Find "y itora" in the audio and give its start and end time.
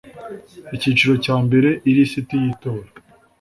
2.41-2.89